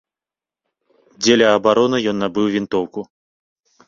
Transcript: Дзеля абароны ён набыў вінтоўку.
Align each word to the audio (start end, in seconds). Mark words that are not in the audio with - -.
Дзеля 1.25 1.47
абароны 1.57 1.97
ён 2.13 2.17
набыў 2.23 2.45
вінтоўку. 2.57 3.05